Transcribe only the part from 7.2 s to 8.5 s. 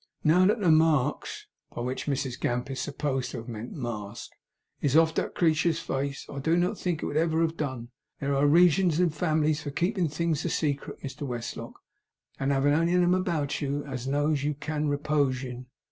would have done. There are